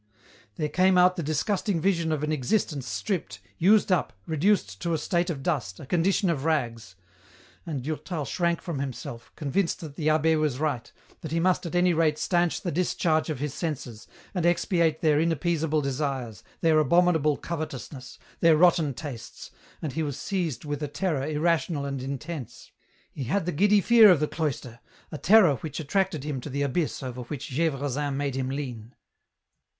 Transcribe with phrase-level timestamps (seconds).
[0.55, 4.97] There came out the disgusting vision of an existence stripped, used up, reduced to a
[4.97, 6.95] state of dust, a condition of rags.
[7.67, 11.75] And Durtal shrank from himself, convinced that the abbd was right, that he must at
[11.75, 17.37] any rate stanch the discharge of his senses, and expiate their inappeasable desires, their abominable
[17.37, 19.51] covetousness, their rotten tastes,
[19.83, 22.71] and he was seized with a terror irrational and intense.
[23.11, 24.79] He had the giddy fear of the cloister,
[25.11, 28.95] a terror which attracted him to the abyss over which Gdvresin made him lean.